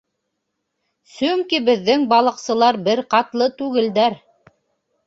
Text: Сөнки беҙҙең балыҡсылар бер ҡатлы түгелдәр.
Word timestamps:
Сөнки 1.17 1.59
беҙҙең 1.67 2.09
балыҡсылар 2.15 2.81
бер 2.89 3.05
ҡатлы 3.15 3.53
түгелдәр. 3.63 4.23